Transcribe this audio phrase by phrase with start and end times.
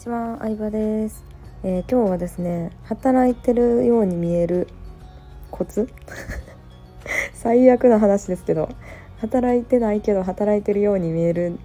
[0.00, 1.26] ちは、相葉です、
[1.62, 4.66] えー、今日はですね、働いてるように見える
[5.50, 5.90] コツ？
[7.34, 8.70] 最悪な話ですけど、
[9.18, 11.58] 働いてないけど働いてるように見える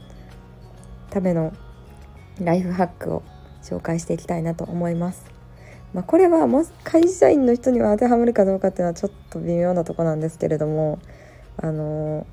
[1.11, 1.53] ための
[2.41, 3.23] ライフハックを
[3.63, 5.23] 紹介していきたいなと思います。
[5.93, 10.99] まあ、これはも会社員の人には当てはまるかどうかっていうのはちょっと微妙なとこなんですけれども、
[11.55, 12.25] あのー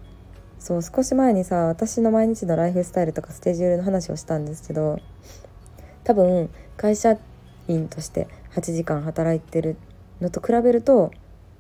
[0.58, 5.00] そう少し前にさ私の毎日のライフスタイルとかスケジュールの話をしたんですけど
[6.04, 7.16] 多分会社
[7.68, 9.76] 員として8時間働いてる
[10.20, 11.12] のと比べると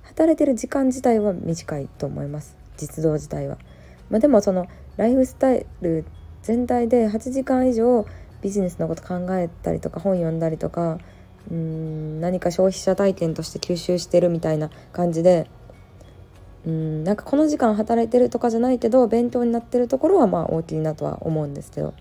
[0.02, 3.58] 働いてる時間自体は短いと思います実動自体は。
[4.10, 6.04] まあ、でもそのライフスタイル
[6.42, 8.06] 全体で8時間以上
[8.42, 10.98] ビジネスのこと考えたりとか本読んだりとか
[11.50, 15.48] うーん何か消費者体験として吸収してるみたいな感じで
[16.66, 21.94] うんなんかこの時間働いてるとかじゃないけど勉強になってるところはまあ大きいなとは思うんですけど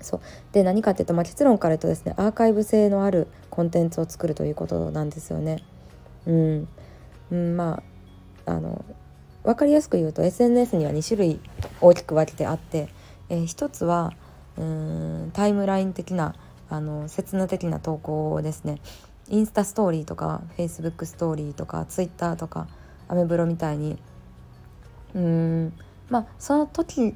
[0.00, 0.20] そう
[0.52, 5.62] で何かっていうと、まあ、結論から言うとですねアーカイブ性のあるコンテンツを作るということなんですよね。
[6.26, 6.68] うん、
[7.30, 7.82] うん、ま
[8.46, 8.84] ああの
[9.44, 11.40] 分かりやすく言うと SNS には2種類
[11.80, 12.88] 大きく分けてあって、
[13.28, 14.12] えー、一つは
[14.58, 16.34] うんタイムライン的な
[16.68, 18.80] あの切な的な投稿ですね。
[19.28, 22.66] インスタストーリーとかフェイスブックストーリーとかツイッターとか
[23.08, 23.96] アメブロみたいに
[25.14, 25.72] うん
[26.08, 27.14] まあその時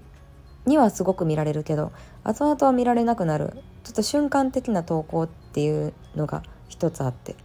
[0.67, 3.53] にはすごく見られるけど後々は見られなくなる。
[3.85, 7.37] ちょっと瞬間的な投稿っていうのが一つあって。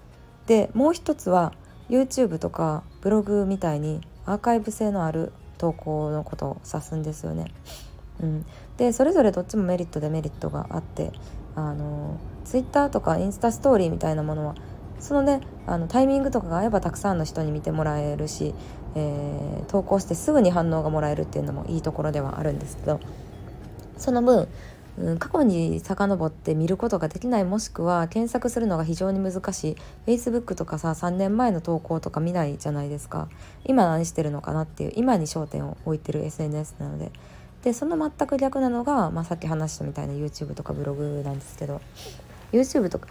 [0.47, 1.53] でもう一つは
[1.89, 7.51] YouTube とかブログみたいにアーカイブ性のある投稿のことを指すんですよね。
[8.21, 8.45] うん、
[8.77, 11.11] でそれぞれどっちもメリットデメリットがあって
[11.55, 14.55] あの Twitter とかインスタストーリーみたいなものは
[14.99, 18.53] そのねあのタイミングとかが合えばたくさんの人に見てもらえるし、
[18.95, 22.99] えー、投稿してすぐに反応がもらえるっていうのもいいところではあるんですけど
[23.97, 24.47] その分、
[24.97, 29.75] うん、過去に遡って見ることができないもしくは検索するのが非常に難しい。
[30.07, 33.27] Facebook とかさ3年前の投稿とか見ないじゃないですか。
[33.65, 37.11] 今何してるのかなっていう今に焦点を置いてる SNS なので。
[37.63, 41.81] でその全く逆なのが、まあ、さっき話したみたいな YouTube とかブログなんですけど。
[42.53, 43.07] YouTube とか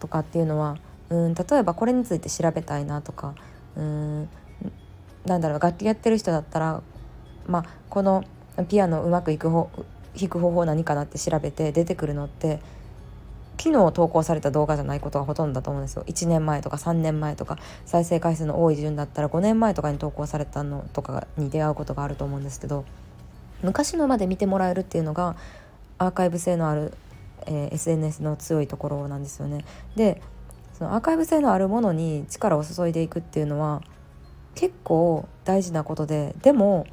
[0.00, 0.78] とかっていうのは
[1.10, 3.34] うん例えばこれについて調べたいなとか
[3.76, 4.28] うん
[5.26, 6.82] なんだろう楽器やってる人だったら、
[7.46, 8.24] まあ、この
[8.68, 9.70] ピアノうまくいく方
[10.18, 12.60] 弾く方法何かなって調べて出てくるのって
[13.58, 22.84] 昨日投稿された動画じゃないことがほとんどだと思うんですよ1年前とか3年前とか再生回数の多い順だったら5年前とかに投稿されたのとかに出会うことがあると思うんですけど
[23.62, 25.36] 昔のまで見てもらえるっていうのが
[25.98, 26.92] アーカイブ性のある、
[27.46, 29.64] えー、SNS の強いところなんですよね。
[29.94, 30.20] で
[30.74, 33.82] そのアーカイブ性のあるものに力を注いでいくっていうのは
[34.54, 36.86] 結構大事なことででも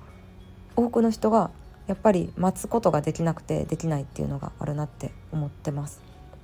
[0.76, 1.52] 多くの人が
[1.88, 6.02] やっぱり待つことができなくてできないっていうのがあるなって思ってます。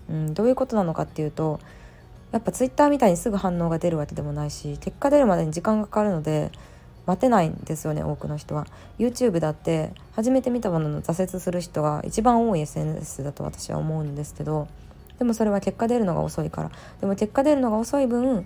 [0.10, 1.60] うん、どういうことなのかっていうと
[2.32, 6.52] やっぱツイッターみたいにすぐ反応が出るわけでもないし結果出るまでに時間がかかるので
[7.06, 14.68] 待てないんですよね多くの人は YouTube だって初めて見たものの挫折する人が一番多い SNS だと私は思うんですけど
[15.20, 18.46] でもそれは結果出るのが遅いからでも結果出るのが遅い分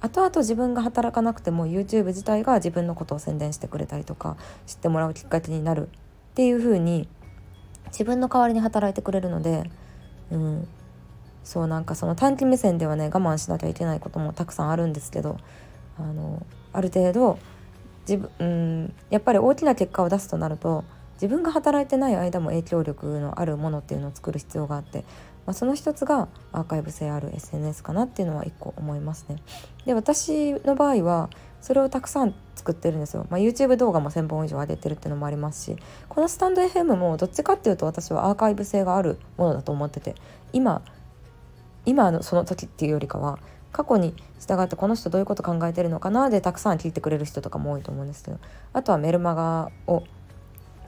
[0.00, 4.36] 後々自分が働かなくても YouTube 自体が自分のことを宣伝してくれたりとか
[4.66, 7.08] 知ってもらうきっかけになるっていう風に
[7.86, 9.64] 自分の代わりに働いてくれるので、
[10.30, 10.68] うん、
[11.42, 15.38] そうなんかその短期目線ではね我慢しなきゃいけないこともたくさんあるんですけど
[15.98, 17.38] あのある程度
[18.08, 20.84] 自分、うん、やっぱり大きな結果を出すとなると
[21.20, 25.04] 自分が働いてない間も影響力のあるものっていうのを作る必要があって
[25.48, 29.36] まあ、その一つがアーカイブ性ある SNS かなっていうのは一個思いますね。
[29.86, 31.30] で私の場合は
[31.62, 35.76] それをたくさん作ってるんですよ、まあ、YouTube 動画も1,000本以上上げてるっていうのもありますし
[36.10, 40.16] このスタンド FM もどっちかっていうと私はアーカイブ性があるものだと思ってて
[40.52, 40.82] 今
[41.86, 43.38] 今のその時っていうよりかは
[43.72, 48.38] 過去に従ってこの人どういうこと考えてるのかなでたくさん聞いてくれる人とかも多いと思うんですけど
[48.74, 50.04] あとはメルマガを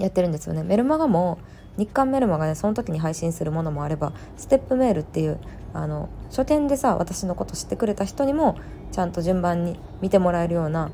[0.01, 0.63] やってるんですよね。
[0.63, 1.39] メルマガも
[1.77, 5.39] 日刊メルマガでその時に配信するものもあればステップメールっていう
[5.73, 8.59] あの書店でさ私のこと知ってくれた人にも
[8.93, 10.91] ちゃんと順番に見てもらえるような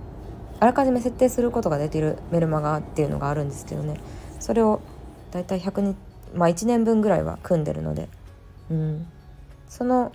[0.60, 3.98] あらかじめ設定することができるメルマガっていうのがあるんですけどね。
[4.38, 4.80] それを
[5.32, 5.96] だいたい100日
[6.34, 8.08] まあ1年分ぐらいは組んでるので、
[8.70, 9.06] うん、
[9.68, 10.12] その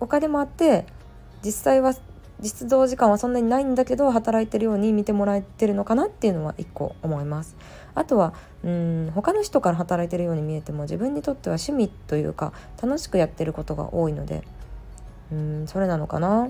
[0.00, 0.86] お金もあって
[1.44, 1.94] 実際は
[2.40, 7.56] 実動時間はそんなにないんだけど働いてるように見てもらえてるのかなっていうのは一個思います。
[7.94, 8.32] あとは
[8.62, 14.44] うん他の人から働いてるように見えても自分にとっては趣味というか楽しくやってることが多いので
[15.32, 16.48] うんそれなのかな。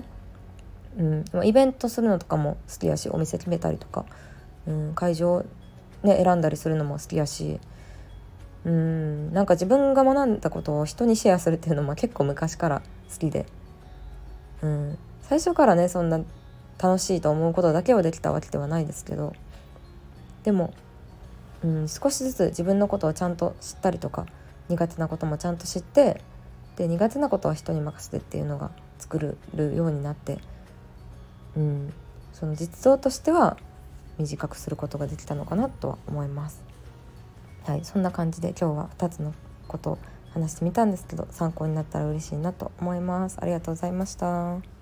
[0.97, 4.05] うんイベントするのとかも好きやしお店決めたりとか
[4.67, 5.45] うん会場
[6.03, 7.59] ね選んだりするのも好きやし
[8.65, 12.81] うんなんか自分が学んだことを人にシェアするっていうのも結構昔から
[13.11, 13.45] 好きで、
[14.61, 14.97] うん、
[15.29, 16.19] 最初からねそんな
[16.81, 19.33] 楽しいと思うことだけはできたわけではないですけど
[20.43, 20.73] でも、
[21.63, 24.25] うん、少しずつ自分のことをちゃんと知ったりとか
[24.69, 26.19] 苦手なこともちゃんと知って
[26.77, 29.37] で苦手なことは人に任せてっていうのが作る
[29.75, 30.39] ようになって、
[31.55, 31.93] うん、
[32.33, 33.57] その実像としては
[34.17, 36.63] 短くすることができたのかなとは思います。
[37.65, 39.33] はい、そんな感じで今日は2つの
[39.67, 39.97] ことを
[40.33, 43.37] 話してみたんですけど参考になったら嬉しいなと思います。
[43.39, 44.78] ありがとうございました。